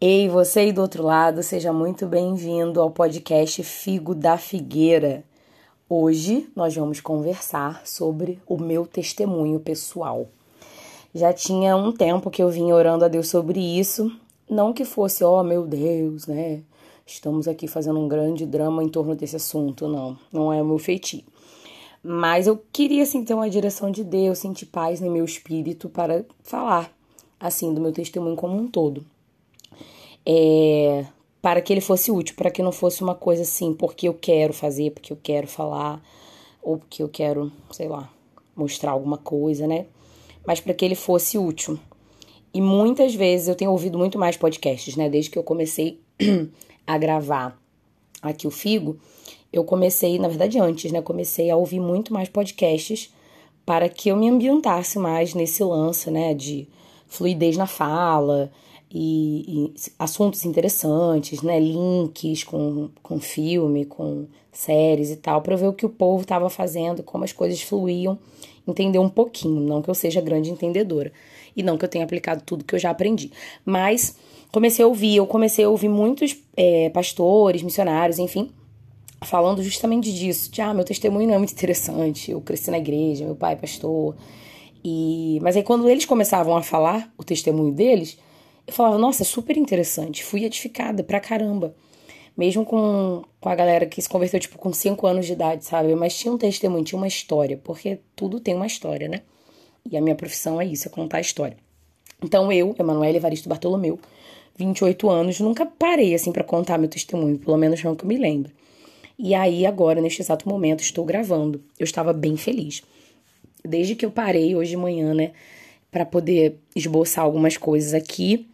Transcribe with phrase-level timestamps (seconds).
[0.00, 5.22] Ei, você aí do outro lado, seja muito bem-vindo ao podcast Figo da Figueira.
[5.88, 10.26] Hoje nós vamos conversar sobre o meu testemunho pessoal.
[11.14, 14.10] Já tinha um tempo que eu vinha orando a Deus sobre isso,
[14.50, 16.62] não que fosse, ó oh, meu Deus, né?
[17.06, 20.78] Estamos aqui fazendo um grande drama em torno desse assunto, não, não é o meu
[20.78, 21.22] feitio.
[22.02, 26.24] Mas eu queria assim ter uma direção de Deus, sentir paz no meu espírito para
[26.42, 26.92] falar
[27.38, 29.06] assim do meu testemunho como um todo.
[30.26, 31.04] É,
[31.42, 34.54] para que ele fosse útil, para que não fosse uma coisa assim, porque eu quero
[34.54, 36.02] fazer, porque eu quero falar,
[36.62, 38.10] ou porque eu quero, sei lá,
[38.56, 39.86] mostrar alguma coisa, né?
[40.46, 41.78] Mas para que ele fosse útil.
[42.52, 45.08] E muitas vezes eu tenho ouvido muito mais podcasts, né?
[45.10, 46.00] Desde que eu comecei
[46.86, 47.60] a gravar
[48.22, 48.98] aqui o Figo,
[49.52, 51.02] eu comecei, na verdade antes, né?
[51.02, 53.12] Comecei a ouvir muito mais podcasts
[53.66, 56.32] para que eu me ambientasse mais nesse lance, né?
[56.32, 56.66] De
[57.06, 58.50] fluidez na fala
[58.96, 61.58] e, e assuntos interessantes, né?
[61.58, 66.48] Links com, com filme, com séries e tal, para ver o que o povo estava
[66.48, 68.16] fazendo, como as coisas fluíam,
[68.66, 69.60] entender um pouquinho.
[69.60, 71.10] Não que eu seja grande entendedora
[71.56, 73.32] e não que eu tenha aplicado tudo que eu já aprendi,
[73.64, 74.16] mas
[74.52, 78.50] comecei a ouvir, eu comecei a ouvir muitos é, pastores, missionários, enfim,
[79.22, 83.24] falando justamente disso, de ah, meu testemunho não é muito interessante, eu cresci na igreja,
[83.24, 84.16] meu pai é pastor,
[84.84, 88.18] e mas aí quando eles começavam a falar o testemunho deles,
[88.66, 91.74] eu falava, nossa, é super interessante, fui edificada pra caramba.
[92.36, 95.94] Mesmo com, com a galera que se converteu, tipo, com 5 anos de idade, sabe?
[95.94, 99.20] Mas tinha um testemunho, tinha uma história, porque tudo tem uma história, né?
[99.88, 101.56] E a minha profissão é isso, é contar a história.
[102.22, 104.00] Então eu, Emanuele Evaristo Bartolomeu,
[104.56, 108.16] 28 anos, nunca parei assim para contar meu testemunho, pelo menos não que eu me
[108.16, 108.50] lembro.
[109.18, 111.62] E aí agora, neste exato momento, estou gravando.
[111.78, 112.82] Eu estava bem feliz.
[113.64, 115.32] Desde que eu parei hoje de manhã, né,
[115.90, 118.48] para poder esboçar algumas coisas aqui,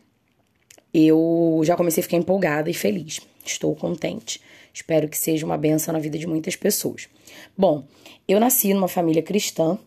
[0.93, 3.21] eu já comecei a ficar empolgada e feliz.
[3.45, 4.41] Estou contente.
[4.73, 7.09] Espero que seja uma benção na vida de muitas pessoas.
[7.57, 7.85] Bom,
[8.27, 9.79] eu nasci numa família cristã.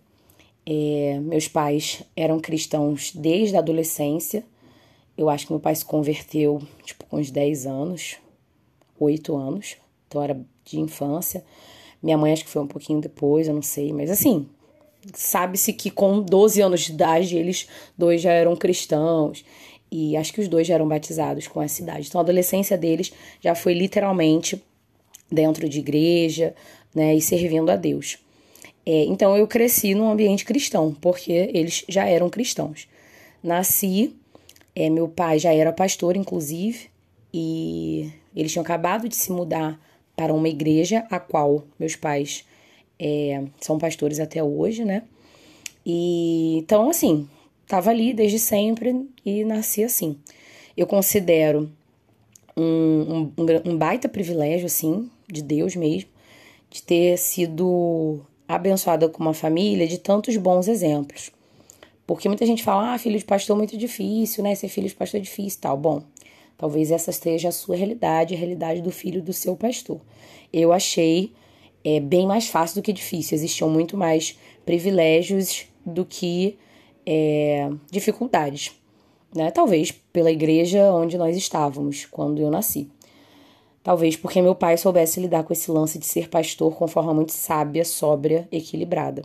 [0.65, 4.43] É, meus pais eram cristãos desde a adolescência.
[5.17, 8.17] Eu acho que meu pai se converteu, tipo, com uns 10 anos,
[8.99, 9.77] 8 anos.
[10.07, 11.43] Então era de infância.
[12.01, 13.93] Minha mãe acho que foi um pouquinho depois, eu não sei.
[13.93, 14.47] Mas assim,
[15.13, 17.67] sabe-se que com 12 anos de idade eles
[17.97, 19.43] dois já eram cristãos
[19.95, 22.07] e acho que os dois já eram batizados com essa idade.
[22.07, 24.59] Então a adolescência deles já foi literalmente
[25.31, 26.55] dentro de igreja,
[26.95, 28.17] né, e servindo a Deus.
[28.83, 32.87] É, então eu cresci num ambiente cristão, porque eles já eram cristãos.
[33.43, 34.15] Nasci,
[34.75, 36.89] é, meu pai já era pastor, inclusive,
[37.31, 39.79] e eles tinham acabado de se mudar
[40.15, 42.43] para uma igreja, a qual meus pais
[42.97, 45.03] é, são pastores até hoje, né?
[45.85, 47.27] E então, assim,
[47.63, 50.17] estava ali desde sempre e nasci assim.
[50.75, 51.71] Eu considero
[52.55, 56.09] um, um, um baita privilégio, assim, de Deus mesmo,
[56.69, 61.31] de ter sido abençoada com uma família de tantos bons exemplos.
[62.05, 64.53] Porque muita gente fala, ah, filho de pastor é muito difícil, né?
[64.55, 65.77] Ser filho de pastor é difícil tal.
[65.77, 66.03] Bom,
[66.57, 70.01] talvez essa seja a sua realidade, a realidade do filho do seu pastor.
[70.51, 71.31] Eu achei
[71.83, 73.35] é, bem mais fácil do que difícil.
[73.35, 76.57] Existiam muito mais privilégios do que
[77.05, 78.71] é, dificuldades,
[79.35, 79.51] né?
[79.51, 82.89] Talvez pela igreja onde nós estávamos quando eu nasci.
[83.83, 87.33] Talvez porque meu pai soubesse lidar com esse lance de ser pastor com forma muito
[87.33, 89.23] sábia, sóbria, equilibrada.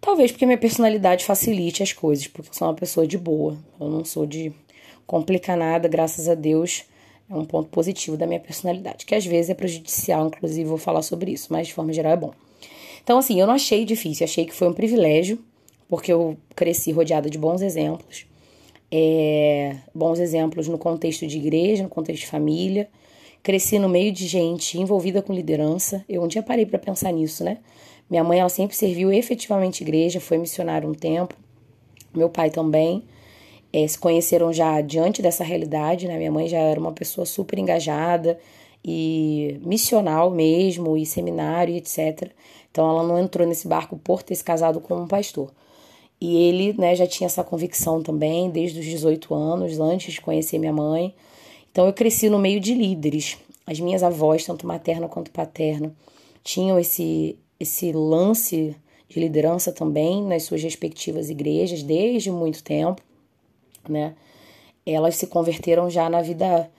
[0.00, 3.58] Talvez porque minha personalidade facilite as coisas, porque eu sou uma pessoa de boa.
[3.78, 4.52] Eu não sou de
[5.06, 6.84] complicar nada, graças a Deus.
[7.28, 11.02] É um ponto positivo da minha personalidade, que às vezes é prejudicial, inclusive vou falar
[11.02, 12.32] sobre isso, mas de forma geral é bom.
[13.02, 15.38] Então, assim, eu não achei difícil, achei que foi um privilégio
[15.90, 18.24] porque eu cresci rodeada de bons exemplos.
[18.92, 22.88] É, bons exemplos no contexto de igreja, no contexto de família.
[23.42, 26.04] Cresci no meio de gente envolvida com liderança.
[26.08, 27.58] Eu um dia parei para pensar nisso, né?
[28.08, 31.34] Minha mãe ela sempre serviu efetivamente igreja, foi missionária um tempo.
[32.14, 33.02] Meu pai também.
[33.72, 36.16] É, se conheceram já diante dessa realidade, né?
[36.16, 38.38] Minha mãe já era uma pessoa super engajada
[38.84, 42.30] e missional mesmo, e seminário, etc.
[42.70, 45.50] Então ela não entrou nesse barco por ter se casado com um pastor.
[46.20, 50.58] E ele né, já tinha essa convicção também desde os 18 anos, antes de conhecer
[50.58, 51.14] minha mãe.
[51.72, 53.38] Então eu cresci no meio de líderes.
[53.66, 55.94] As minhas avós, tanto materna quanto paterna,
[56.42, 58.76] tinham esse, esse lance
[59.08, 63.02] de liderança também nas suas respectivas igrejas desde muito tempo,
[63.88, 64.14] né?
[64.86, 66.70] Elas se converteram já na vida,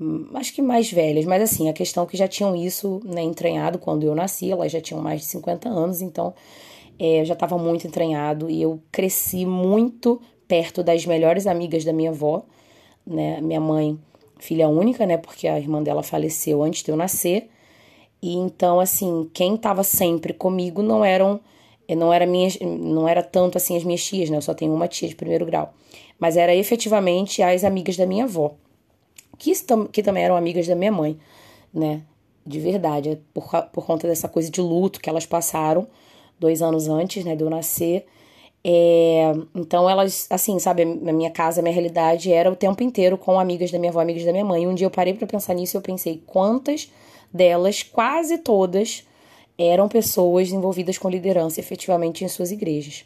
[0.00, 3.22] hum, acho que mais velhas, mas assim, a questão é que já tinham isso né,
[3.22, 6.34] entranhado quando eu nasci, elas já tinham mais de 50 anos, então
[6.98, 12.10] é, já estava muito entranhado e eu cresci muito perto das melhores amigas da minha
[12.10, 12.44] avó,
[13.06, 13.40] né?
[13.40, 13.98] Minha mãe,
[14.38, 15.16] filha única, né?
[15.16, 17.48] Porque a irmã dela faleceu antes de eu nascer.
[18.20, 21.40] E então, assim, quem estava sempre comigo não eram
[21.96, 24.36] não era minhas, não era tanto assim as minhas tias, né?
[24.36, 25.72] Eu só tenho uma tia de primeiro grau,
[26.18, 28.54] mas era efetivamente as amigas da minha avó,
[29.38, 29.52] que,
[29.90, 31.18] que também eram amigas da minha mãe,
[31.72, 32.02] né?
[32.46, 35.86] De verdade, por, por conta dessa coisa de luto que elas passaram
[36.38, 38.06] dois anos antes, né, de eu nascer.
[38.64, 43.16] É, então elas, assim, sabe, na minha casa, a minha realidade era o tempo inteiro
[43.16, 44.66] com amigas da minha avó, amigas da minha mãe.
[44.66, 46.90] Um dia eu parei para pensar nisso e eu pensei quantas
[47.32, 49.06] delas, quase todas,
[49.56, 53.04] eram pessoas envolvidas com liderança efetivamente em suas igrejas.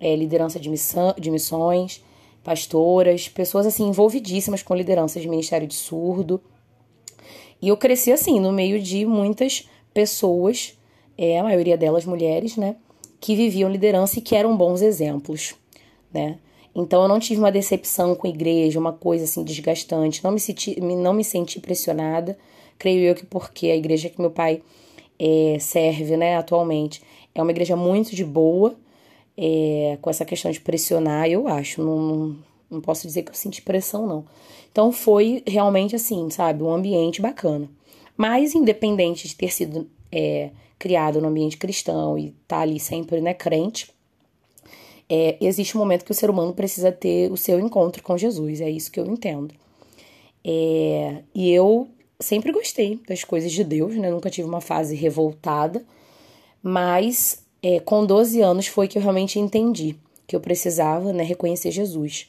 [0.00, 2.04] É, liderança de, missão, de missões,
[2.44, 6.40] pastoras, pessoas assim envolvidíssimas com liderança de ministério de surdo.
[7.60, 10.77] E eu cresci assim, no meio de muitas pessoas,
[11.18, 12.76] é, a maioria delas mulheres, né?
[13.20, 15.54] que viviam liderança e que eram bons exemplos,
[16.12, 16.38] né?
[16.74, 20.38] Então eu não tive uma decepção com a igreja, uma coisa assim desgastante, não me
[20.38, 22.38] senti, não me senti pressionada.
[22.78, 24.62] Creio eu que porque a igreja que meu pai
[25.18, 27.02] é, serve, né, atualmente,
[27.34, 28.76] é uma igreja muito de boa,
[29.36, 31.82] é, com essa questão de pressionar, eu acho.
[31.82, 32.36] Não,
[32.70, 34.24] não posso dizer que eu senti pressão, não.
[34.70, 37.68] Então foi realmente assim, sabe, um ambiente bacana.
[38.16, 43.34] Mas independente de ter sido é, criado no ambiente cristão e tá ali sempre, né,
[43.34, 43.90] crente,
[45.08, 48.60] é, existe um momento que o ser humano precisa ter o seu encontro com Jesus,
[48.60, 49.54] é isso que eu entendo.
[50.44, 51.88] É, e eu
[52.20, 55.82] sempre gostei das coisas de Deus, né, nunca tive uma fase revoltada,
[56.62, 59.96] mas é, com 12 anos foi que eu realmente entendi
[60.26, 62.26] que eu precisava, né, reconhecer Jesus.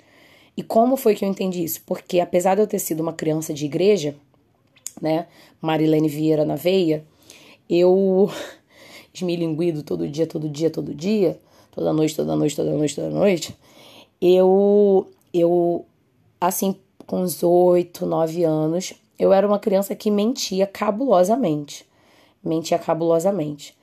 [0.55, 1.81] E como foi que eu entendi isso?
[1.85, 4.15] Porque apesar de eu ter sido uma criança de igreja,
[5.01, 5.27] né,
[5.61, 7.03] Marilene Vieira na veia,
[7.69, 8.29] eu
[9.13, 11.39] esmilinguido todo dia, todo dia, todo dia,
[11.71, 13.55] toda noite, toda noite, toda noite, toda noite,
[14.21, 15.85] eu, eu
[16.39, 16.75] assim,
[17.05, 21.85] com uns oito, nove anos, eu era uma criança que mentia cabulosamente.
[22.43, 23.75] Mentia cabulosamente.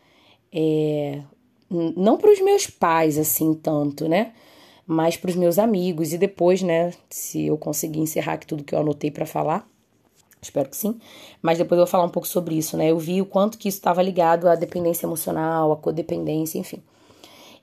[0.52, 1.20] É,
[1.68, 4.32] não para os meus pais, assim, tanto, né?
[4.86, 6.12] Mas para os meus amigos.
[6.12, 9.68] E depois, né, se eu conseguir encerrar aqui tudo que eu anotei para falar,
[10.46, 10.98] Espero que sim.
[11.42, 12.90] Mas depois eu vou falar um pouco sobre isso, né?
[12.90, 16.82] Eu vi o quanto que isso estava ligado à dependência emocional, à codependência, enfim.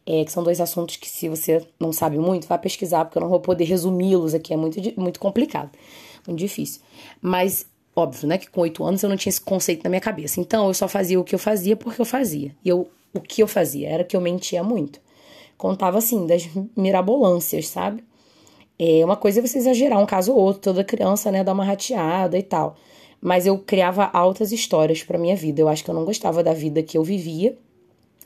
[0.05, 3.21] É, que são dois assuntos que, se você não sabe muito, vá pesquisar, porque eu
[3.21, 5.69] não vou poder resumi-los aqui, é muito, muito complicado,
[6.27, 6.81] muito difícil.
[7.21, 7.65] Mas,
[7.95, 10.41] óbvio, né, que com oito anos eu não tinha esse conceito na minha cabeça.
[10.41, 12.53] Então, eu só fazia o que eu fazia porque eu fazia.
[12.65, 14.99] E eu, o que eu fazia era que eu mentia muito.
[15.57, 18.03] Contava, assim, das mirabolâncias, sabe?
[18.77, 21.63] É uma coisa é você exagerar um caso ou outro, toda criança, né, dar uma
[21.63, 22.75] rateada e tal.
[23.21, 25.61] Mas eu criava altas histórias para minha vida.
[25.61, 27.57] Eu acho que eu não gostava da vida que eu vivia,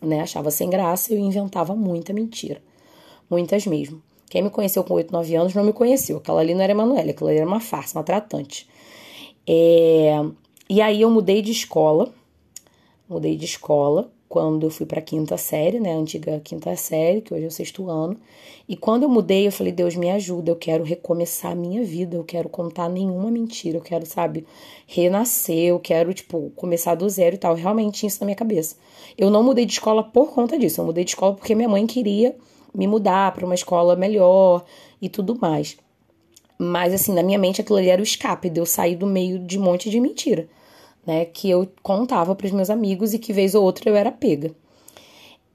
[0.02, 0.22] né?
[0.22, 2.62] Achava sem graça e eu inventava muita mentira.
[3.30, 4.02] Muitas mesmo.
[4.30, 6.18] Quem me conheceu com 8, 9 anos não me conheceu.
[6.18, 8.68] Aquela ali não era Emanuele, aquela ali era uma farsa, uma tratante.
[9.46, 10.20] É...
[10.68, 12.12] E aí eu mudei de escola.
[13.08, 17.34] Mudei de escola quando eu fui para quinta série, né, a antiga quinta série, que
[17.34, 18.18] hoje é o sexto ano.
[18.68, 22.18] E quando eu mudei, eu falei: "Deus me ajuda, eu quero recomeçar a minha vida,
[22.18, 24.46] eu quero contar nenhuma mentira, eu quero, sabe,
[24.86, 27.56] renascer, eu quero tipo começar do zero e tal".
[27.56, 28.76] Realmente isso na minha cabeça.
[29.18, 31.86] Eu não mudei de escola por conta disso, eu mudei de escola porque minha mãe
[31.88, 32.36] queria
[32.74, 34.64] me mudar para uma escola melhor
[35.02, 35.78] e tudo mais.
[36.60, 39.40] Mas assim, na minha mente aquilo ali era o escape de eu sair do meio
[39.40, 40.50] de um monte de mentira
[41.08, 44.12] né, que eu contava para os meus amigos e que vez ou outra eu era
[44.12, 44.54] pega.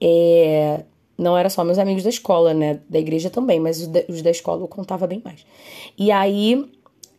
[0.01, 0.83] É,
[1.17, 4.63] não era só meus amigos da escola, né, da igreja também, mas os da, escola
[4.63, 5.45] eu contava bem mais.
[5.97, 6.69] E aí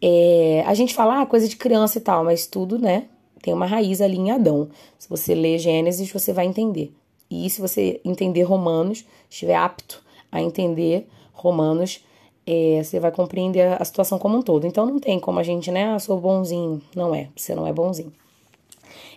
[0.02, 3.06] é, a gente fala ah, coisa de criança e tal, mas tudo, né,
[3.42, 4.68] tem uma raiz ali em Adão.
[4.98, 6.92] Se você ler Gênesis, você vai entender.
[7.30, 12.04] E se você entender Romanos, estiver apto a entender Romanos,
[12.46, 14.66] é, você vai compreender a situação como um todo.
[14.66, 16.82] Então não tem como a gente, né, ah, sou bonzinho.
[16.96, 18.12] Não é, você não é bonzinho.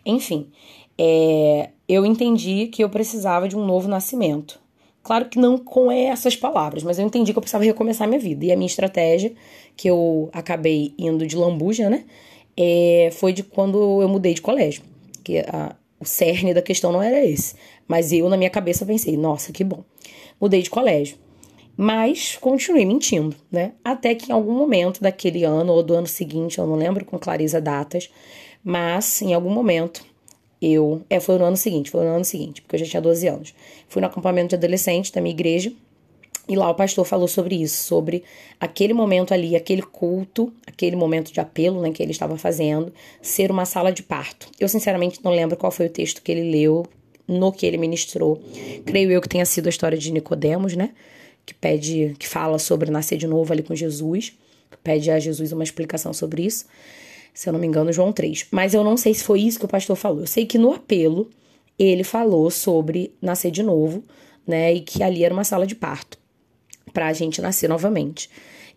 [0.06, 0.48] Enfim,
[0.96, 4.60] é, eu entendi que eu precisava de um novo nascimento.
[5.02, 8.44] Claro que não com essas palavras, mas eu entendi que eu precisava recomeçar minha vida.
[8.44, 9.32] E a minha estratégia,
[9.76, 12.04] que eu acabei indo de lambuja, né?
[12.56, 14.82] É, foi de quando eu mudei de colégio.
[15.22, 17.54] Que a, o cerne da questão não era esse.
[17.86, 19.84] Mas eu, na minha cabeça, pensei, nossa, que bom.
[20.40, 21.18] Mudei de colégio.
[21.76, 23.72] Mas continuei mentindo, né?
[23.84, 27.18] Até que em algum momento daquele ano ou do ano seguinte, eu não lembro com
[27.18, 28.10] clareza datas,
[28.68, 30.04] mas, em algum momento,
[30.60, 31.00] eu.
[31.08, 33.54] É, foi no ano seguinte, foi no ano seguinte, porque eu já tinha 12 anos.
[33.86, 35.72] Fui no acampamento de adolescente da minha igreja.
[36.48, 38.24] E lá o pastor falou sobre isso, sobre
[38.58, 42.92] aquele momento ali, aquele culto, aquele momento de apelo né, que ele estava fazendo,
[43.22, 44.48] ser uma sala de parto.
[44.58, 46.86] Eu, sinceramente, não lembro qual foi o texto que ele leu,
[47.28, 48.42] no que ele ministrou.
[48.84, 50.90] Creio eu que tenha sido a história de Nicodemos, né?
[51.44, 54.32] Que pede, que fala sobre nascer de novo ali com Jesus.
[54.82, 56.66] pede a Jesus uma explicação sobre isso.
[57.36, 58.46] Se eu não me engano, João 3.
[58.50, 60.20] Mas eu não sei se foi isso que o pastor falou.
[60.20, 61.28] Eu sei que no apelo
[61.78, 64.02] ele falou sobre nascer de novo,
[64.46, 64.72] né?
[64.72, 66.18] E que ali era uma sala de parto
[66.94, 68.30] para a gente nascer novamente.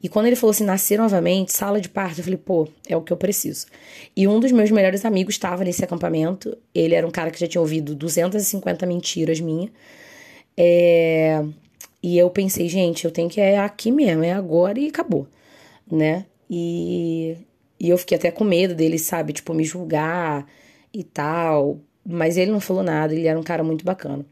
[0.04, 3.02] E quando ele falou assim, nascer novamente, sala de parto, eu falei, pô, é o
[3.02, 3.66] que eu preciso.
[4.14, 6.58] E um dos meus melhores amigos estava nesse acampamento.
[6.76, 9.72] Ele era um cara que já tinha ouvido 250 mentiras minhas.
[10.58, 11.46] É...
[12.04, 15.28] E eu pensei, gente, eu tenho que é aqui mesmo, é agora e acabou,
[15.90, 16.26] né?
[16.50, 17.38] E,
[17.80, 20.46] e eu fiquei até com medo dele, sabe, tipo, me julgar
[20.94, 21.80] e tal.
[22.06, 24.26] Mas ele não falou nada, ele era um cara muito bacana.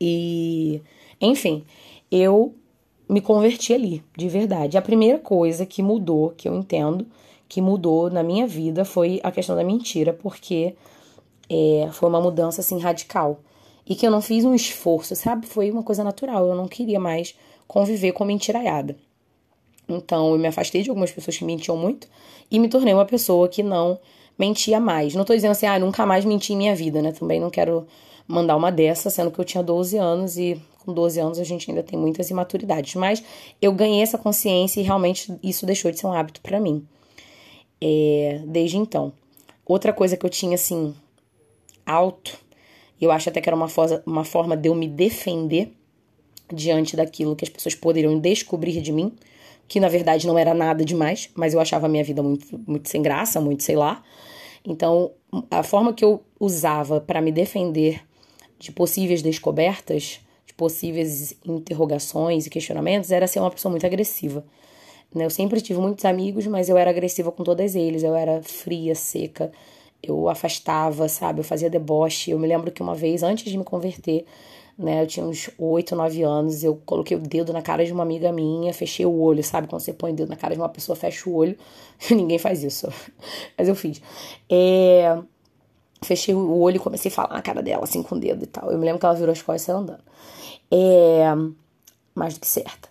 [0.00, 0.80] E,
[1.20, 1.64] enfim,
[2.10, 2.54] eu
[3.08, 4.78] me converti ali, de verdade.
[4.78, 7.06] A primeira coisa que mudou, que eu entendo,
[7.48, 10.74] que mudou na minha vida foi a questão da mentira, porque
[11.50, 13.40] é, foi uma mudança assim radical.
[13.86, 15.46] E que eu não fiz um esforço, sabe?
[15.46, 16.46] Foi uma coisa natural.
[16.46, 17.34] Eu não queria mais
[17.66, 18.96] conviver com mentiraiada.
[19.88, 22.08] Então eu me afastei de algumas pessoas que mentiam muito
[22.50, 23.98] e me tornei uma pessoa que não
[24.38, 25.14] mentia mais.
[25.14, 27.12] Não tô dizendo assim, ah, nunca mais menti em minha vida, né?
[27.12, 27.86] Também não quero
[28.26, 31.70] mandar uma dessa, sendo que eu tinha 12 anos e com 12 anos a gente
[31.70, 32.94] ainda tem muitas imaturidades.
[32.94, 33.22] Mas
[33.60, 36.86] eu ganhei essa consciência e realmente isso deixou de ser um hábito para mim.
[37.80, 39.12] É, desde então.
[39.66, 40.94] Outra coisa que eu tinha, assim,
[41.86, 42.38] alto,
[43.00, 45.72] eu acho até que era uma, fosa, uma forma de eu me defender
[46.52, 49.12] diante daquilo que as pessoas poderiam descobrir de mim,
[49.72, 52.90] que na verdade não era nada demais, mas eu achava a minha vida muito, muito
[52.90, 54.02] sem graça, muito sei lá.
[54.62, 55.12] Então,
[55.50, 58.02] a forma que eu usava para me defender
[58.58, 64.44] de possíveis descobertas de possíveis interrogações e questionamentos era ser uma pessoa muito agressiva.
[65.14, 68.02] Eu sempre tive muitos amigos, mas eu era agressiva com todos eles.
[68.02, 69.50] Eu era fria, seca,
[70.02, 71.40] eu afastava, sabe?
[71.40, 72.30] Eu fazia deboche.
[72.30, 74.26] Eu me lembro que uma vez, antes de me converter,
[74.84, 75.02] né?
[75.02, 78.32] Eu tinha uns 8, 9 anos, eu coloquei o dedo na cara de uma amiga
[78.32, 79.68] minha, fechei o olho, sabe?
[79.68, 81.56] Quando você põe o dedo na cara de uma pessoa, fecha o olho.
[82.10, 82.88] Ninguém faz isso,
[83.56, 84.00] mas eu fiz.
[84.50, 85.18] É...
[86.04, 88.46] Fechei o olho e comecei a falar na cara dela, assim, com o dedo e
[88.46, 88.72] tal.
[88.72, 90.02] Eu me lembro que ela virou as costas e saiu andando
[90.72, 91.24] é
[92.14, 92.88] mais do que certa.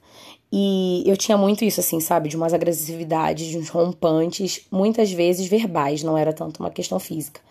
[0.51, 2.29] E eu tinha muito isso, assim, sabe?
[2.29, 7.41] De umas agressividades, de uns rompantes, muitas vezes verbais, não era tanto uma questão física.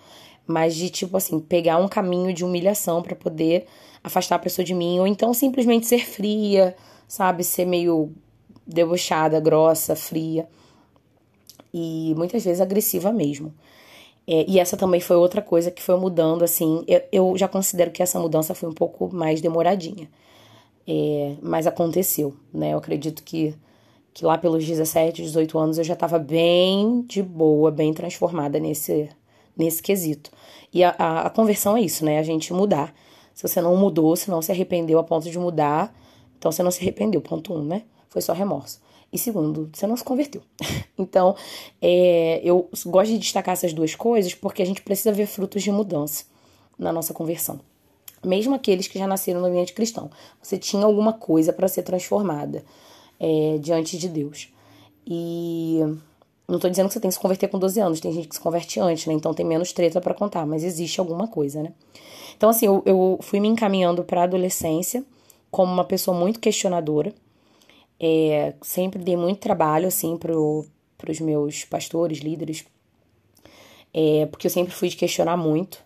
[0.47, 3.67] Mas de, tipo assim, pegar um caminho de humilhação para poder
[4.03, 6.77] afastar a pessoa de mim, ou então simplesmente ser fria,
[7.07, 7.45] sabe?
[7.45, 8.13] Ser meio
[8.67, 10.49] debochada, grossa, fria.
[11.73, 13.55] E muitas vezes agressiva mesmo.
[14.27, 16.85] É, e essa também foi outra coisa que foi mudando, assim.
[16.87, 20.09] Eu, eu já considero que essa mudança foi um pouco mais demoradinha.
[20.87, 22.73] É, mas aconteceu, né?
[22.73, 23.55] Eu acredito que,
[24.15, 29.09] que lá pelos 17, 18 anos eu já estava bem de boa, bem transformada nesse,
[29.57, 30.31] nesse quesito.
[30.73, 32.19] E a, a, a, conversão é isso, né?
[32.19, 32.95] A gente mudar.
[33.41, 35.97] Se você não mudou, se não se arrependeu a ponto de mudar,
[36.39, 37.85] então você não se arrependeu, ponto um, né?
[38.11, 38.83] Foi só remorso.
[39.11, 40.43] E segundo, você não se converteu.
[40.99, 41.35] então,
[41.81, 45.73] é, eu gosto de destacar essas duas coisas porque a gente precisa ver frutos de
[45.73, 46.25] mudança
[46.79, 47.59] na nossa conversão.
[48.23, 50.11] Mesmo aqueles que já nasceram no ambiente cristão.
[50.43, 52.63] Você tinha alguma coisa para ser transformada
[53.19, 54.53] é, diante de Deus.
[55.07, 55.81] E
[56.51, 58.35] não estou dizendo que você tem que se converter com 12 anos, tem gente que
[58.35, 59.15] se converte antes, né?
[59.15, 61.73] Então tem menos treta para contar, mas existe alguma coisa, né?
[62.37, 65.05] Então, assim, eu, eu fui me encaminhando para a adolescência
[65.51, 67.15] como uma pessoa muito questionadora
[68.01, 70.65] é, sempre dei muito trabalho, assim, pro,
[70.97, 72.65] pros meus pastores, líderes,
[73.93, 75.85] é, porque eu sempre fui de questionar muito.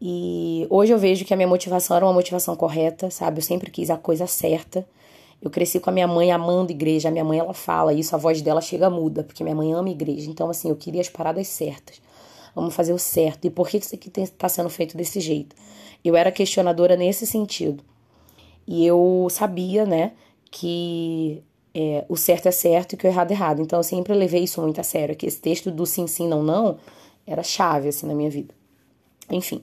[0.00, 3.38] E hoje eu vejo que a minha motivação era uma motivação correta, sabe?
[3.38, 4.86] Eu sempre quis a coisa certa.
[5.42, 7.08] Eu cresci com a minha mãe amando igreja.
[7.08, 9.90] A minha mãe, ela fala isso, a voz dela chega muda, porque minha mãe ama
[9.90, 10.30] igreja.
[10.30, 12.00] Então, assim, eu queria as paradas certas.
[12.54, 13.46] Vamos fazer o certo.
[13.46, 15.56] E por que isso aqui está sendo feito desse jeito?
[16.04, 17.82] Eu era questionadora nesse sentido.
[18.66, 20.12] E eu sabia, né,
[20.50, 21.42] que
[21.74, 23.60] é, o certo é certo e que o errado é errado.
[23.60, 26.42] Então eu sempre levei isso muito a sério, que esse texto do sim, sim, não,
[26.42, 26.78] não
[27.26, 28.54] era chave, assim, na minha vida.
[29.30, 29.62] Enfim,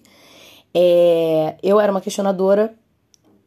[0.74, 2.74] é, eu era uma questionadora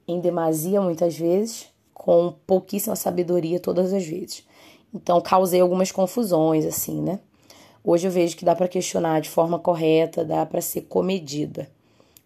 [0.07, 1.72] em demasia muitas vezes,
[2.03, 4.45] com pouquíssima sabedoria todas as vezes.
[4.93, 7.21] Então causei algumas confusões, assim, né?
[7.85, 11.71] Hoje eu vejo que dá para questionar de forma correta, dá para ser comedida,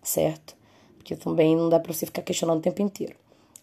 [0.03, 0.57] certo?
[0.97, 3.15] Porque também não dá para você ficar questionando o tempo inteiro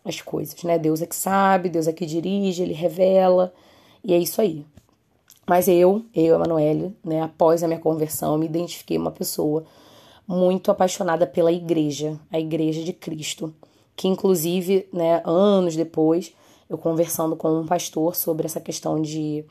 [0.05, 0.77] as coisas, né?
[0.77, 3.51] Deus é que sabe, Deus é que dirige, ele revela,
[4.03, 4.65] e é isso aí.
[5.47, 9.65] Mas eu, eu, Emanuele, né, após a minha conversão, me identifiquei uma pessoa
[10.27, 13.53] muito apaixonada pela igreja, a igreja de Cristo,
[13.95, 16.33] que inclusive, né, anos depois,
[16.69, 19.45] eu conversando com um pastor sobre essa questão de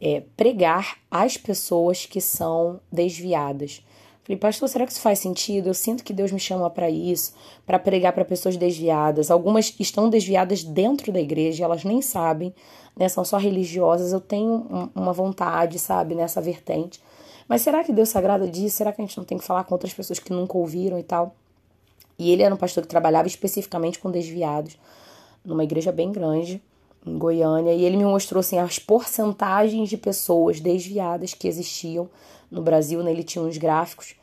[0.00, 3.82] é, pregar às pessoas que são desviadas,
[4.30, 5.68] Falei, pastor, será que isso faz sentido?
[5.68, 7.34] Eu sinto que Deus me chama para isso,
[7.66, 9.28] para pregar para pessoas desviadas.
[9.28, 12.54] Algumas estão desviadas dentro da igreja, elas nem sabem,
[12.96, 13.08] né?
[13.08, 14.12] São só religiosas.
[14.12, 17.02] Eu tenho uma vontade, sabe, nessa vertente.
[17.48, 18.76] Mas será que Deus se agrada disso?
[18.76, 21.02] Será que a gente não tem que falar com outras pessoas que nunca ouviram e
[21.02, 21.34] tal?
[22.20, 24.76] E ele era um pastor que trabalhava especificamente com desviados,
[25.42, 26.62] numa igreja bem grande,
[27.06, 32.10] em Goiânia, e ele me mostrou assim as porcentagens de pessoas desviadas que existiam
[32.50, 33.10] no Brasil, né?
[33.10, 34.14] Ele tinha uns gráficos.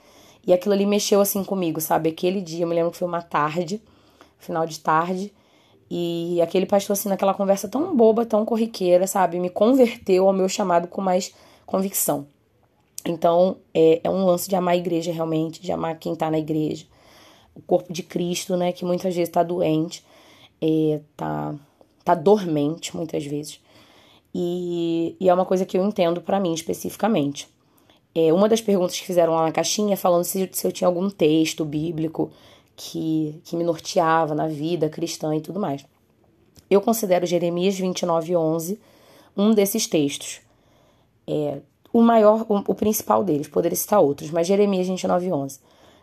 [0.46, 2.10] E aquilo ali mexeu assim comigo, sabe?
[2.10, 3.82] Aquele dia, eu me lembro que foi uma tarde,
[4.38, 5.34] final de tarde,
[5.90, 9.40] e aquele pastor assim naquela conversa tão boba, tão corriqueira, sabe?
[9.40, 11.34] Me converteu ao meu chamado com mais
[11.66, 12.28] convicção.
[13.04, 16.38] Então, é, é um lance de amar a igreja realmente, de amar quem tá na
[16.38, 16.86] igreja.
[17.58, 20.04] O corpo de Cristo, né, que muitas vezes tá doente,
[20.62, 21.56] é, tá,
[22.04, 23.60] tá dormente muitas vezes.
[24.34, 27.50] E, e é uma coisa que eu entendo para mim especificamente.
[28.14, 31.10] É, uma das perguntas que fizeram lá na caixinha falando se, se eu tinha algum
[31.10, 32.32] texto bíblico
[32.76, 35.86] que, que me norteava na vida cristã e tudo mais.
[36.70, 38.80] Eu considero Jeremias 29, 11
[39.36, 40.42] um desses textos.
[41.28, 41.60] É,
[41.94, 45.60] o maior, o, o, principal deles, poderia citar outros, mas Jeremias 29, 11.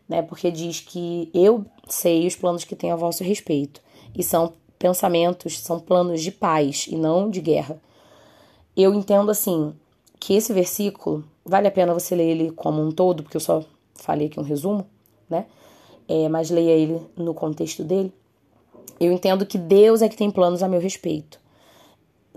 [0.08, 3.80] Né, porque diz que eu sei os planos que tenho a vosso respeito,
[4.14, 7.80] e são pensamentos, são planos de paz e não de guerra.
[8.76, 9.74] Eu entendo assim
[10.20, 13.62] que esse versículo Vale a pena você ler ele como um todo, porque eu só
[13.94, 14.86] falei aqui um resumo,
[15.28, 15.44] né?
[16.08, 18.12] É, mas leia ele no contexto dele.
[18.98, 21.38] Eu entendo que Deus é que tem planos a meu respeito.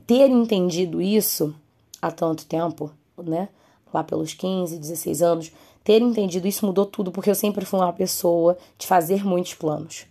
[0.06, 1.56] Ter entendido isso
[2.02, 3.48] há tanto tempo, né?
[3.94, 5.52] Lá pelos 15, 16 anos,
[5.88, 10.06] ter entendido isso mudou tudo, porque eu sempre fui uma pessoa de fazer muitos planos,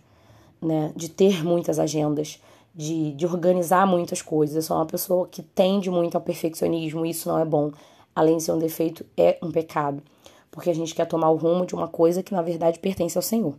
[0.59, 0.91] né?
[0.95, 2.41] De ter muitas agendas,
[2.73, 4.55] de, de organizar muitas coisas.
[4.55, 7.71] Eu sou uma pessoa que tende muito ao perfeccionismo, e isso não é bom
[8.15, 10.01] além de ser um defeito, é um pecado,
[10.49, 13.21] porque a gente quer tomar o rumo de uma coisa que na verdade pertence ao
[13.21, 13.53] Senhor.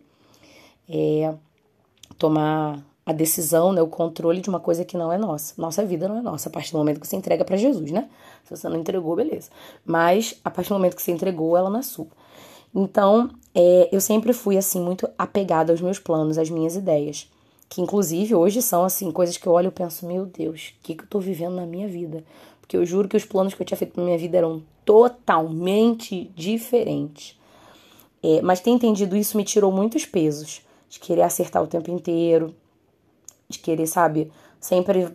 [0.88, 1.32] É
[2.18, 5.54] tomar a decisão, né, o controle de uma coisa que não é nossa.
[5.56, 8.06] Nossa vida não é nossa a partir do momento que você entrega para Jesus, né?
[8.44, 9.48] Se você não entregou, beleza.
[9.82, 12.08] Mas a partir do momento que você entregou, ela não é sua.
[12.74, 17.32] Então, é, eu sempre fui assim muito apegada aos meus planos, às minhas ideias,
[17.66, 20.94] que inclusive hoje são assim coisas que eu olho e penso, meu Deus, o que,
[20.94, 22.22] que eu tô vivendo na minha vida?
[22.60, 26.30] Porque eu juro que os planos que eu tinha feito na minha vida eram totalmente
[26.36, 27.40] diferentes.
[28.22, 30.60] É, mas ter entendido isso me tirou muitos pesos.
[30.90, 32.54] De querer acertar o tempo inteiro,
[33.48, 34.30] de querer, sabe,
[34.60, 35.08] sempre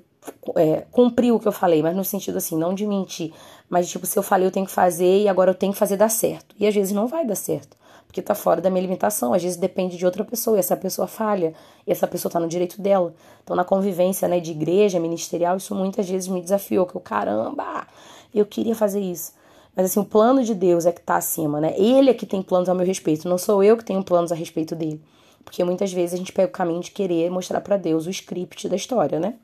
[0.56, 3.34] é, cumprir o que eu falei, mas no sentido assim, não de mentir,
[3.70, 5.98] mas tipo, se eu falei eu tenho que fazer e agora eu tenho que fazer
[5.98, 6.56] dar certo.
[6.60, 7.78] E às vezes não vai dar certo
[8.14, 9.34] porque tá fora da minha limitação.
[9.34, 12.48] Às vezes depende de outra pessoa, e essa pessoa falha, e essa pessoa tá no
[12.48, 13.12] direito dela.
[13.44, 17.88] Então, na convivência, né, de igreja, ministerial, isso muitas vezes me desafiou, que eu, caramba,
[18.32, 19.34] eu queria fazer isso.
[19.76, 21.74] Mas assim, o plano de Deus é que tá acima, né?
[21.76, 24.36] Ele é que tem planos ao meu respeito, não sou eu que tenho planos a
[24.36, 25.02] respeito dele.
[25.44, 28.68] Porque muitas vezes a gente pega o caminho de querer mostrar para Deus o script
[28.68, 29.36] da história, né?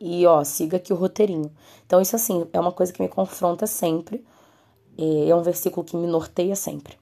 [0.00, 1.50] E ó, siga aqui o roteirinho.
[1.86, 4.24] Então, isso assim, é uma coisa que me confronta sempre.
[4.96, 6.98] É, é um versículo que me norteia sempre.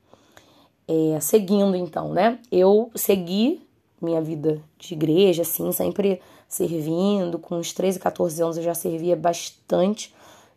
[0.87, 2.41] É, seguindo então, né?
[2.51, 3.63] Eu segui
[4.01, 7.39] minha vida de igreja, assim, sempre servindo.
[7.39, 10.15] Com uns 13, 14 anos eu já servia bastante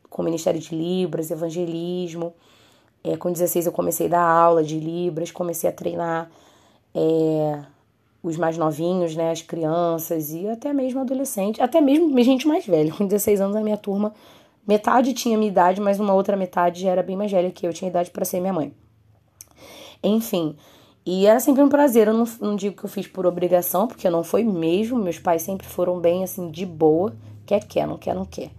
[0.09, 2.33] com o Ministério de Libras, evangelismo.
[3.03, 6.29] É, com 16 eu comecei a dar aula de Libras, comecei a treinar
[6.93, 7.63] é,
[8.23, 12.93] os mais novinhos, né, as crianças e até mesmo adolescentes, até mesmo gente mais velha.
[12.93, 14.13] Com 16 anos a minha turma,
[14.67, 17.73] metade tinha minha idade, mas uma outra metade já era bem mais velha que eu,
[17.73, 18.73] tinha idade para ser minha mãe.
[20.03, 20.55] Enfim,
[21.05, 22.07] e era sempre um prazer.
[22.07, 24.99] Eu não, não digo que eu fiz por obrigação, porque não foi mesmo.
[24.99, 27.13] Meus pais sempre foram bem assim, de boa.
[27.45, 28.51] Quer, quer, não quer, não quer.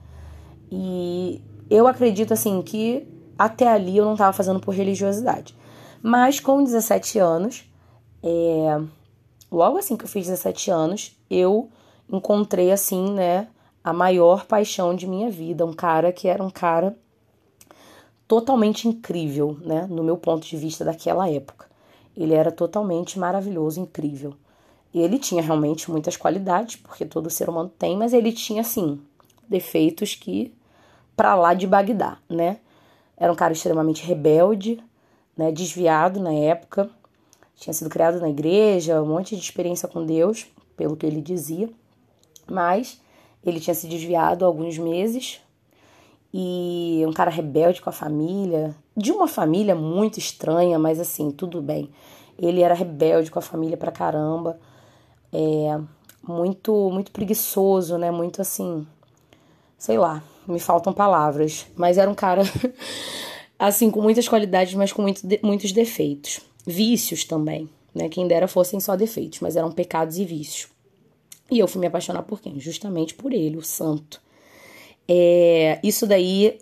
[0.71, 1.40] E
[1.71, 3.07] eu acredito assim que
[3.38, 5.55] até ali eu não estava fazendo por religiosidade.
[6.03, 7.64] Mas com 17 anos,
[8.23, 8.81] é,
[9.51, 11.69] logo assim que eu fiz 17 anos, eu
[12.11, 13.49] encontrei assim, né,
[13.83, 15.67] a maior paixão de minha vida.
[15.67, 16.97] Um cara que era um cara
[18.29, 21.67] totalmente incrível, né, no meu ponto de vista daquela época.
[22.17, 24.35] Ele era totalmente maravilhoso, incrível.
[24.95, 29.01] Ele tinha realmente muitas qualidades, porque todo ser humano tem, mas ele tinha assim
[29.49, 30.55] defeitos que
[31.17, 32.59] para lá de Bagdá, né?
[33.17, 34.83] Era um cara extremamente rebelde,
[35.37, 36.91] né, desviado na época.
[37.62, 41.70] Tinha sido criado na igreja, um monte de experiência com Deus, pelo que ele dizia.
[42.51, 43.01] Mas
[43.46, 45.40] ele tinha se desviado há alguns meses
[46.35, 51.62] e um cara rebelde com a família, de uma família muito estranha, mas assim, tudo
[51.62, 51.88] bem.
[52.37, 54.59] Ele era rebelde com a família pra caramba,
[55.33, 55.79] é,
[56.20, 58.11] muito, muito preguiçoso, né?
[58.11, 58.85] Muito assim,
[59.79, 62.42] sei lá, me faltam palavras, mas era um cara
[63.57, 66.40] assim, com muitas qualidades, mas com muito muitos defeitos.
[66.66, 68.09] Vícios também, né?
[68.09, 70.70] Quem dera fossem só defeitos, mas eram pecados e vícios.
[71.51, 72.59] E eu fui me apaixonar por quem?
[72.61, 74.20] Justamente por ele, o santo.
[75.09, 76.59] É, isso daí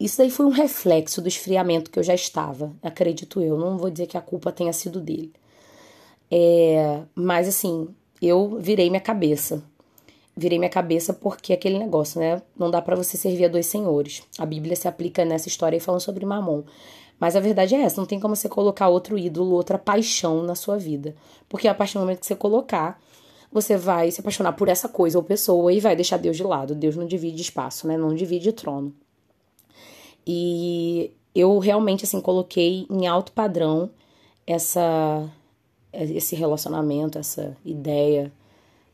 [0.00, 3.58] isso daí foi um reflexo do esfriamento que eu já estava, acredito eu.
[3.58, 5.32] Não vou dizer que a culpa tenha sido dele.
[6.30, 7.88] É, mas assim,
[8.22, 9.62] eu virei minha cabeça.
[10.36, 12.40] Virei minha cabeça porque aquele negócio, né?
[12.56, 14.22] Não dá para você servir a dois senhores.
[14.38, 16.62] A Bíblia se aplica nessa história e falando sobre Mamon.
[17.18, 20.54] Mas a verdade é essa, não tem como você colocar outro ídolo, outra paixão na
[20.54, 21.16] sua vida.
[21.48, 23.00] Porque a partir do momento que você colocar,
[23.50, 26.74] você vai se apaixonar por essa coisa ou pessoa e vai deixar Deus de lado.
[26.74, 27.96] Deus não divide espaço, né?
[27.96, 28.94] Não divide trono.
[30.26, 33.90] E eu realmente assim coloquei em alto padrão
[34.46, 35.28] essa
[35.90, 38.30] esse relacionamento, essa ideia,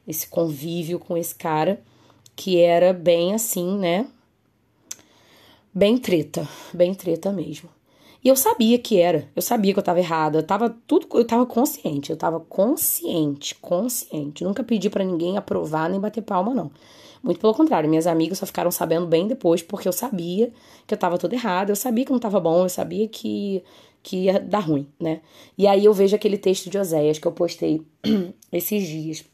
[0.06, 1.82] esse convívio com esse cara
[2.36, 4.06] que era bem assim, né?
[5.72, 7.68] Bem treta, bem treta mesmo.
[8.24, 11.26] E eu sabia que era, eu sabia que eu tava errada, eu tava tudo, eu
[11.26, 14.42] tava consciente, eu tava consciente, consciente.
[14.42, 16.70] Nunca pedi para ninguém aprovar nem bater palma não.
[17.22, 20.50] Muito pelo contrário, minhas amigas só ficaram sabendo bem depois, porque eu sabia
[20.86, 23.62] que eu tava toda errada, eu sabia que não tava bom, eu sabia que,
[24.02, 25.20] que ia dar ruim, né?
[25.56, 27.82] E aí eu vejo aquele texto de Oséias que eu postei
[28.50, 29.24] esses dias.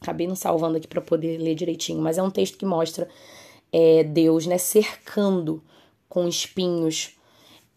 [0.00, 3.08] Acabei não salvando aqui para poder ler direitinho, mas é um texto que mostra
[3.72, 5.62] é, Deus, né, cercando
[6.08, 7.16] com espinhos,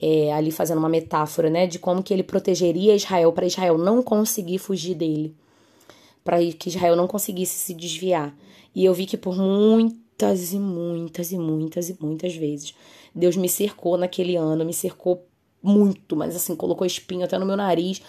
[0.01, 4.01] é, ali fazendo uma metáfora, né, de como que ele protegeria Israel para Israel não
[4.03, 5.35] conseguir fugir dele,
[6.23, 8.35] para que Israel não conseguisse se desviar.
[8.73, 12.73] E eu vi que por muitas e muitas e muitas e muitas vezes
[13.13, 15.25] Deus me cercou naquele ano, me cercou
[15.63, 18.01] muito, mas assim, colocou espinho até no meu nariz,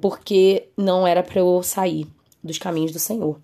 [0.00, 2.06] porque não era para eu sair
[2.42, 3.38] dos caminhos do Senhor,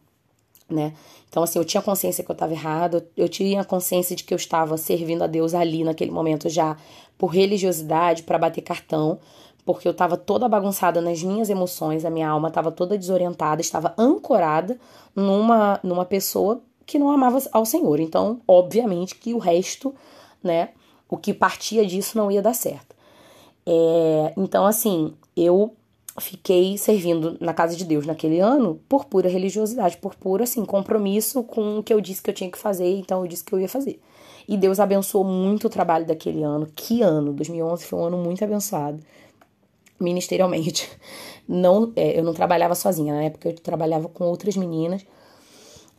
[0.69, 0.95] né?
[1.29, 4.37] Então, assim, eu tinha consciência que eu estava errada, eu tinha consciência de que eu
[4.37, 6.77] estava servindo a Deus ali naquele momento já
[7.19, 9.19] por religiosidade, para bater cartão,
[9.65, 13.95] porque eu estava toda bagunçada nas minhas emoções, a minha alma estava toda desorientada, estava
[13.97, 14.79] ancorada
[15.15, 18.01] numa, numa pessoa que não amava ao Senhor.
[18.01, 19.95] Então, obviamente que o resto,
[20.43, 20.71] né,
[21.09, 22.97] o que partia disso não ia dar certo.
[23.65, 25.75] É, então, assim, eu
[26.21, 31.43] fiquei servindo na casa de Deus naquele ano por pura religiosidade, por puro, assim, compromisso
[31.43, 33.61] com o que eu disse que eu tinha que fazer, então eu disse que eu
[33.61, 34.01] ia fazer.
[34.49, 36.69] E Deus abençoou muito o trabalho daquele ano.
[36.75, 37.33] Que ano?
[37.33, 39.01] 2011 foi um ano muito abençoado
[40.03, 40.91] ministerialmente.
[41.49, 45.05] Não, é, eu não trabalhava sozinha, na época eu trabalhava com outras meninas.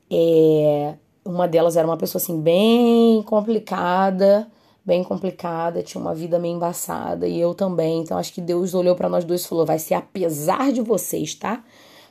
[0.09, 4.47] É, uma delas era uma pessoa assim bem complicada,
[4.85, 7.99] bem complicada, tinha uma vida meio embaçada e eu também.
[7.99, 11.35] Então acho que Deus olhou para nós dois e falou: "Vai ser apesar de vocês,
[11.35, 11.63] tá?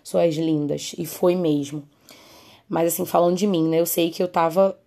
[0.05, 0.95] Suas lindas".
[0.99, 1.83] E foi mesmo.
[2.69, 3.81] Mas assim, falando de mim, né?
[3.81, 4.79] Eu sei que eu tava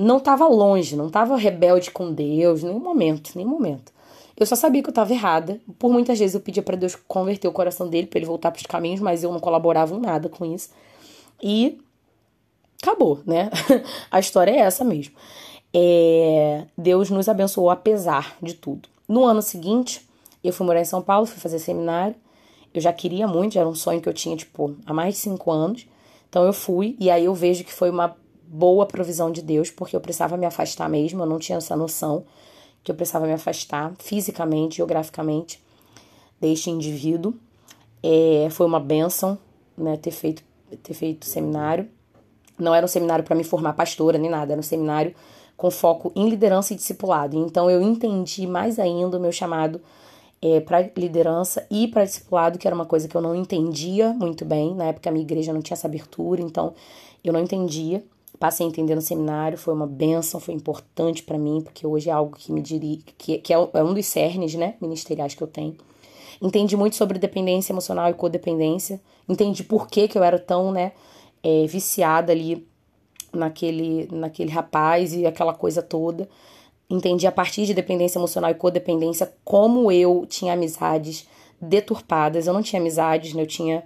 [0.00, 3.92] não tava longe, não tava rebelde com Deus, nenhum momento, nenhum momento.
[4.34, 5.60] Eu só sabia que eu estava errada.
[5.78, 8.58] Por muitas vezes eu pedia para Deus converter o coração dele para ele voltar para
[8.60, 10.70] os caminhos, mas eu não colaborava em nada com isso.
[11.42, 11.78] E
[12.82, 13.50] acabou, né?
[14.10, 15.14] a história é essa mesmo.
[15.74, 16.64] É...
[16.78, 18.88] Deus nos abençoou apesar de tudo.
[19.06, 20.08] No ano seguinte,
[20.42, 22.14] eu fui morar em São Paulo, fui fazer seminário.
[22.72, 25.20] Eu já queria muito, já era um sonho que eu tinha, tipo, há mais de
[25.20, 25.86] cinco anos.
[26.30, 28.16] Então eu fui, e aí eu vejo que foi uma
[28.52, 32.24] boa provisão de Deus, porque eu precisava me afastar mesmo, eu não tinha essa noção
[32.82, 35.62] que eu precisava me afastar fisicamente, geograficamente
[36.40, 37.34] deste indivíduo.
[38.02, 39.38] É, foi uma benção,
[39.76, 40.42] né, ter feito
[40.82, 41.88] ter feito seminário.
[42.58, 45.14] Não era um seminário para me formar pastora nem nada, era um seminário
[45.56, 47.36] com foco em liderança e discipulado.
[47.38, 49.80] Então eu entendi mais ainda o meu chamado
[50.42, 54.44] é, para liderança e para discipulado, que era uma coisa que eu não entendia muito
[54.44, 54.74] bem.
[54.74, 56.74] Na época a minha igreja não tinha essa abertura, então
[57.22, 58.02] eu não entendia.
[58.40, 62.12] Passei a entender no seminário, foi uma benção, foi importante para mim, porque hoje é
[62.12, 65.46] algo que me dirige, que, que é, é um dos cernes, né, ministeriais que eu
[65.46, 65.76] tenho.
[66.40, 68.98] Entendi muito sobre dependência emocional e codependência.
[69.28, 70.92] Entendi por que, que eu era tão, né,
[71.42, 72.66] é, viciada ali
[73.30, 76.26] naquele, naquele rapaz e aquela coisa toda.
[76.88, 81.28] Entendi a partir de dependência emocional e codependência como eu tinha amizades
[81.60, 82.46] deturpadas.
[82.46, 83.42] Eu não tinha amizades, né?
[83.42, 83.84] Eu tinha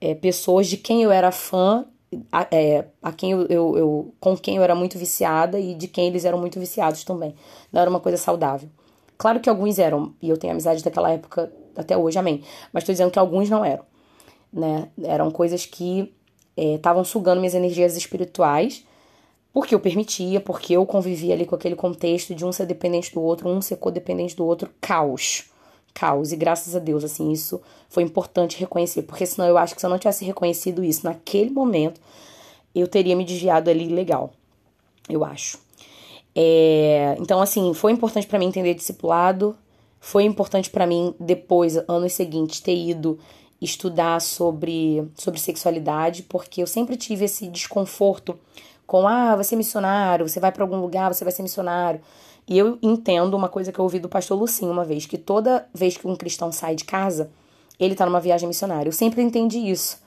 [0.00, 1.86] é, pessoas de quem eu era fã
[2.30, 5.88] a, é, a quem eu, eu, eu, com quem eu era muito viciada e de
[5.88, 7.34] quem eles eram muito viciados também.
[7.72, 8.68] Não era uma coisa saudável.
[9.16, 12.42] Claro que alguns eram, e eu tenho amizade daquela época até hoje, amém.
[12.72, 13.84] Mas estou dizendo que alguns não eram.
[14.52, 14.88] Né?
[15.02, 16.12] Eram coisas que
[16.56, 18.84] estavam é, sugando minhas energias espirituais,
[19.52, 23.20] porque eu permitia, porque eu convivia ali com aquele contexto de um ser dependente do
[23.22, 25.51] outro, um ser codependente do outro, caos
[25.92, 26.32] caos.
[26.32, 29.86] E graças a Deus, assim, isso foi importante reconhecer, porque senão eu acho que se
[29.86, 32.00] eu não tivesse reconhecido isso naquele momento,
[32.74, 34.32] eu teria me desviado ali legal.
[35.08, 35.58] Eu acho.
[36.34, 39.56] É, então, assim, foi importante para mim entender discipulado,
[40.00, 43.18] foi importante para mim depois, anos seguintes, ter ido
[43.60, 48.38] estudar sobre, sobre sexualidade, porque eu sempre tive esse desconforto
[48.86, 52.00] com, ah, você é missionário, você vai para algum lugar, você vai ser missionário.
[52.46, 55.66] E eu entendo uma coisa que eu ouvi do pastor Lucinho uma vez, que toda
[55.72, 57.30] vez que um cristão sai de casa,
[57.78, 58.88] ele tá numa viagem missionária.
[58.88, 60.00] Eu sempre entendi isso.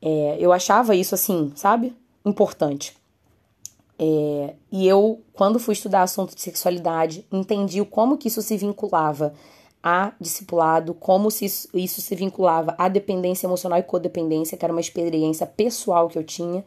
[0.00, 1.94] É, eu achava isso assim, sabe?
[2.24, 2.96] Importante.
[3.98, 9.32] É, e eu, quando fui estudar assunto de sexualidade, entendi como que isso se vinculava
[9.82, 14.72] a discipulado, como se isso, isso se vinculava à dependência emocional e codependência, que era
[14.72, 16.64] uma experiência pessoal que eu tinha,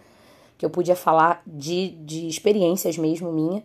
[0.57, 3.63] que eu podia falar de, de experiências mesmo minha,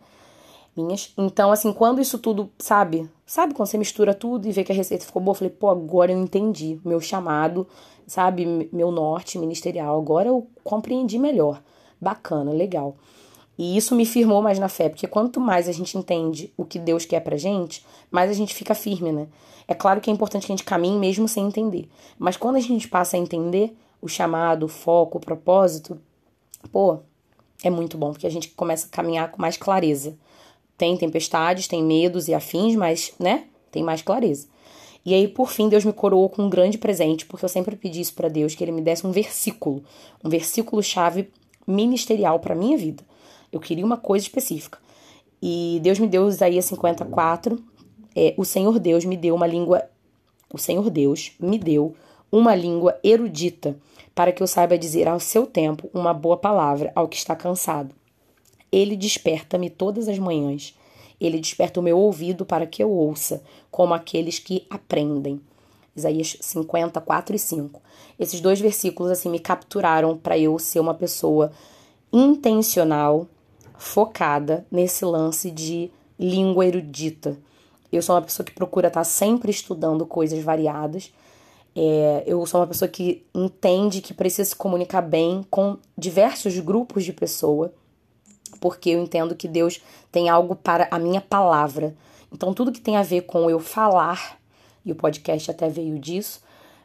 [0.77, 1.13] minhas.
[1.17, 3.09] Então, assim, quando isso tudo, sabe?
[3.27, 5.33] Sabe quando você mistura tudo e vê que a receita ficou boa?
[5.33, 7.67] Eu falei, pô, agora eu entendi meu chamado,
[8.07, 8.69] sabe?
[8.73, 9.99] Meu norte ministerial.
[9.99, 11.63] Agora eu compreendi melhor.
[12.01, 12.97] Bacana, legal.
[13.59, 16.79] E isso me firmou mais na fé, porque quanto mais a gente entende o que
[16.79, 19.29] Deus quer pra gente, mais a gente fica firme, né?
[19.69, 21.87] É claro que é importante que a gente caminhe mesmo sem entender.
[22.19, 26.01] Mas quando a gente passa a entender o chamado, o foco, o propósito,
[26.73, 27.01] pô,
[27.63, 30.17] é muito bom, porque a gente começa a caminhar com mais clareza.
[30.81, 33.45] Tem tempestades, tem medos e afins, mas, né?
[33.71, 34.47] Tem mais clareza.
[35.05, 38.01] E aí, por fim, Deus me coroou com um grande presente, porque eu sempre pedi
[38.01, 39.85] isso para Deus, que ele me desse um versículo,
[40.25, 41.29] um versículo chave
[41.67, 43.05] ministerial para minha vida.
[43.53, 44.79] Eu queria uma coisa específica.
[45.43, 47.63] E Deus me deu Isaías 54.
[48.17, 49.83] É, o Senhor Deus me deu uma língua.
[50.51, 51.95] O Senhor Deus me deu
[52.33, 53.77] uma língua erudita,
[54.15, 58.00] para que eu saiba dizer ao seu tempo uma boa palavra ao que está cansado.
[58.73, 60.77] Ele desperta-me todas as manhãs.
[61.21, 65.41] Ele desperta o meu ouvido para que eu ouça, como aqueles que aprendem.
[65.95, 67.83] Isaías 54 e 5.
[68.19, 71.53] Esses dois versículos assim me capturaram para eu ser uma pessoa
[72.13, 73.27] intencional
[73.77, 77.39] focada nesse lance de língua erudita.
[77.93, 81.13] Eu sou uma pessoa que procura estar sempre estudando coisas variadas.
[81.75, 87.05] É, eu sou uma pessoa que entende que precisa se comunicar bem com diversos grupos
[87.05, 87.73] de pessoa,
[88.61, 89.81] porque eu entendo que Deus
[90.13, 91.95] tem algo para a minha palavra.
[92.33, 94.39] Então, tudo que tem a ver com eu falar,
[94.85, 96.43] e o podcast até veio disso,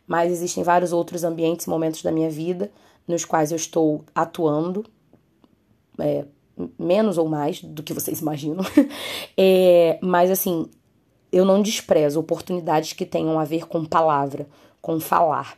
[0.08, 2.72] mas existem vários outros ambientes e momentos da minha vida
[3.08, 4.86] nos quais eu estou atuando,
[6.00, 6.26] é,
[6.80, 8.64] menos ou mais do que vocês imaginam.
[9.38, 10.68] é, mas assim,
[11.32, 14.48] eu não desprezo oportunidades que tenham a ver com palavra,
[14.82, 15.58] com falar.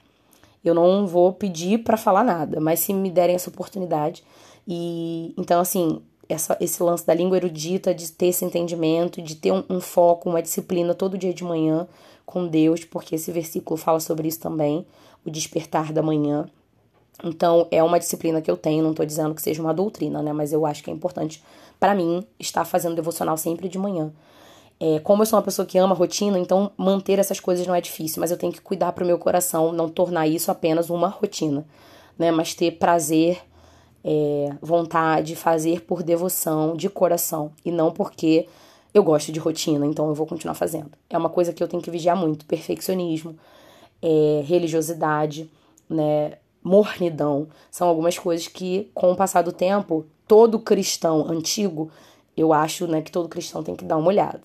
[0.63, 4.23] Eu não vou pedir para falar nada, mas se me derem essa oportunidade
[4.67, 9.51] e então assim, essa, esse lance da língua erudita, de ter esse entendimento, de ter
[9.51, 11.87] um, um foco, uma disciplina todo dia de manhã
[12.25, 14.85] com Deus, porque esse versículo fala sobre isso também,
[15.25, 16.49] o despertar da manhã.
[17.23, 20.31] Então, é uma disciplina que eu tenho, não estou dizendo que seja uma doutrina, né?
[20.33, 21.41] Mas eu acho que é importante
[21.79, 24.11] para mim estar fazendo devocional sempre de manhã.
[24.79, 27.81] É, como eu sou uma pessoa que ama rotina, então manter essas coisas não é
[27.81, 31.07] difícil, mas eu tenho que cuidar para o meu coração, não tornar isso apenas uma
[31.07, 31.65] rotina,
[32.17, 32.29] né?
[32.29, 33.41] Mas ter prazer,
[34.09, 38.47] é, vontade, fazer por devoção, de coração, e não porque
[38.93, 40.91] eu gosto de rotina, então eu vou continuar fazendo.
[41.09, 43.37] É uma coisa que eu tenho que vigiar muito: perfeccionismo,
[44.01, 45.51] é, religiosidade,
[45.89, 46.37] né?
[46.63, 47.47] mornidão.
[47.69, 51.91] São algumas coisas que, com o passar do tempo, todo cristão antigo,
[52.35, 54.41] eu acho né, que todo cristão tem que dar uma olhada.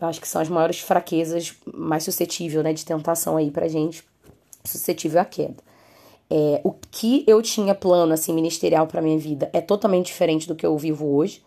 [0.00, 4.04] Eu acho que são as maiores fraquezas, mais suscetível né, de tentação aí pra gente,
[4.64, 5.68] suscetível à queda.
[6.30, 10.54] É, o que eu tinha plano assim ministerial para minha vida é totalmente diferente do
[10.54, 11.42] que eu vivo hoje.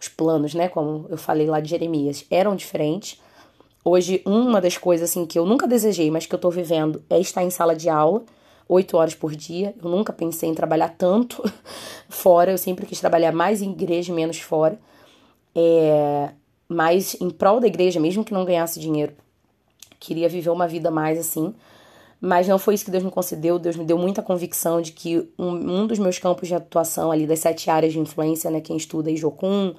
[0.00, 3.20] Os planos, né, como eu falei lá de Jeremias, eram diferentes.
[3.82, 7.18] Hoje, uma das coisas assim que eu nunca desejei, mas que eu tô vivendo é
[7.18, 8.24] estar em sala de aula
[8.68, 9.74] oito horas por dia.
[9.82, 11.42] Eu nunca pensei em trabalhar tanto
[12.08, 12.50] fora.
[12.50, 14.78] Eu sempre quis trabalhar mais em igreja menos fora.
[15.54, 16.30] É,
[16.68, 19.12] mas em prol da igreja, mesmo que não ganhasse dinheiro.
[19.98, 21.54] Queria viver uma vida mais assim.
[22.20, 23.58] Mas não foi isso que Deus me concedeu.
[23.58, 27.26] Deus me deu muita convicção de que um, um dos meus campos de atuação ali,
[27.26, 28.60] das sete áreas de influência, né?
[28.60, 29.74] Quem estuda aí Jocum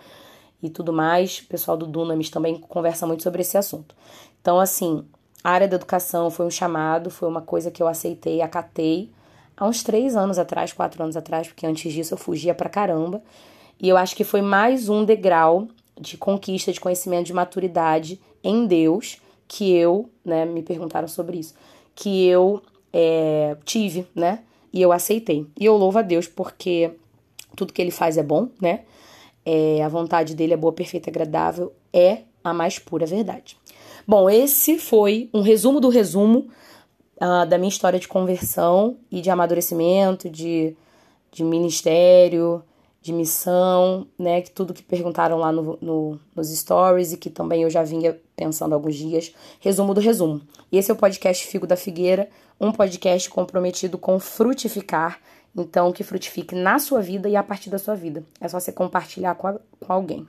[0.61, 3.95] e tudo mais, o pessoal do Dunamis também conversa muito sobre esse assunto.
[4.41, 5.03] Então, assim,
[5.43, 9.11] a área da educação foi um chamado, foi uma coisa que eu aceitei, acatei
[9.55, 13.21] há uns três anos atrás, quatro anos atrás, porque antes disso eu fugia pra caramba.
[13.79, 15.67] E eu acho que foi mais um degrau
[15.99, 21.53] de conquista, de conhecimento, de maturidade em Deus que eu, né, me perguntaram sobre isso,
[21.97, 22.61] que eu
[22.93, 25.47] é, tive, né, e eu aceitei.
[25.59, 26.91] E eu louvo a Deus porque
[27.55, 28.81] tudo que ele faz é bom, né,
[29.43, 33.57] é, a vontade dele é boa, perfeita, agradável, é a mais pura verdade.
[34.07, 36.47] Bom, esse foi um resumo do resumo
[37.19, 40.75] uh, da minha história de conversão e de amadurecimento, de,
[41.31, 42.63] de ministério,
[43.01, 44.41] de missão, né?
[44.41, 48.17] Que tudo que perguntaram lá no, no, nos stories e que também eu já vinha
[48.37, 49.33] pensando alguns dias.
[49.59, 50.39] Resumo do resumo.
[50.71, 52.29] Esse é o podcast Figo da Figueira,
[52.61, 55.19] um podcast comprometido com frutificar.
[55.55, 58.23] Então, que frutifique na sua vida e a partir da sua vida.
[58.39, 60.27] É só você compartilhar com, a, com alguém.